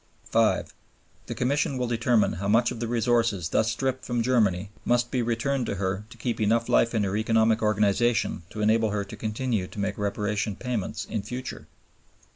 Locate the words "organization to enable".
7.61-8.89